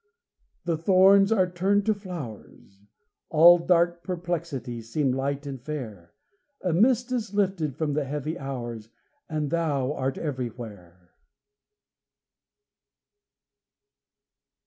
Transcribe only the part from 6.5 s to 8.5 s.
A mist is lifted from the heavy